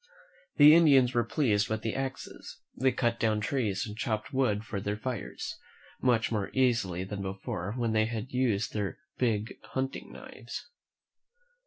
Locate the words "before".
7.21-7.73